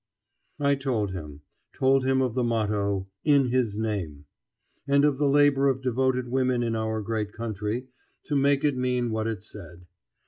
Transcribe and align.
I 0.59 0.73
told 0.73 1.11
him; 1.11 1.41
told 1.73 2.05
him 2.07 2.23
of 2.23 2.33
the 2.33 2.43
motto, 2.43 3.07
"In 3.23 3.49
His 3.49 3.77
Name," 3.77 4.25
and 4.87 5.05
of 5.05 5.19
the 5.19 5.27
labor 5.29 5.67
of 5.67 5.83
devoted 5.83 6.27
women 6.27 6.63
in 6.63 6.75
our 6.75 7.03
great 7.03 7.33
country, 7.33 7.85
to 8.23 8.35
make 8.35 8.63
it 8.63 8.75
mean 8.75 9.11
what 9.11 9.27
it 9.27 9.43
said. 9.43 9.85